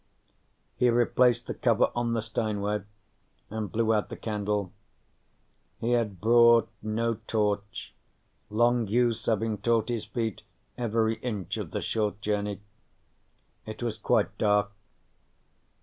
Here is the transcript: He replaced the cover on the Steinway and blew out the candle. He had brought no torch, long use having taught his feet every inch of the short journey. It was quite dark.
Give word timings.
He 0.77 0.89
replaced 0.89 1.45
the 1.45 1.53
cover 1.53 1.91
on 1.95 2.13
the 2.13 2.23
Steinway 2.23 2.81
and 3.51 3.71
blew 3.71 3.93
out 3.93 4.09
the 4.09 4.15
candle. 4.17 4.71
He 5.79 5.91
had 5.91 6.19
brought 6.19 6.67
no 6.81 7.17
torch, 7.27 7.93
long 8.49 8.87
use 8.87 9.27
having 9.27 9.59
taught 9.59 9.89
his 9.89 10.05
feet 10.05 10.41
every 10.75 11.17
inch 11.17 11.57
of 11.57 11.69
the 11.69 11.81
short 11.83 12.19
journey. 12.19 12.61
It 13.67 13.83
was 13.83 13.99
quite 13.99 14.35
dark. 14.39 14.71